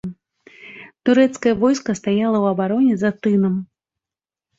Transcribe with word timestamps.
Турэцкае 1.09 1.53
войска 1.63 1.95
стаяла 1.99 2.37
ў 2.43 2.55
абароне 2.55 2.93
за 3.03 3.11
тынам. 3.27 3.53